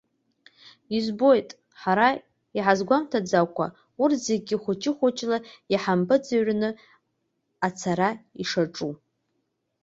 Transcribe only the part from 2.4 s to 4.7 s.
иҳазгәамҭаӡакәа, урҭ зегьы